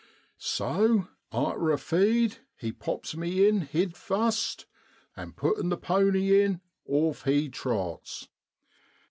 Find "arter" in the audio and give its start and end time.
1.31-1.69